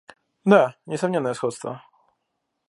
Да, 0.45 0.77
несомненное 0.87 1.35
сходство. 1.35 1.83